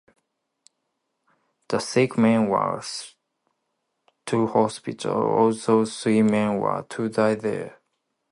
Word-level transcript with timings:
The 1.67 1.77
sick 1.77 2.17
men 2.17 2.47
were 2.49 2.81
sent 2.81 3.13
to 4.25 4.47
hospital, 4.47 5.13
although 5.21 5.85
three 5.85 6.23
men 6.23 6.57
were 6.57 6.81
to 6.89 7.07
die 7.07 7.35
there. 7.35 7.77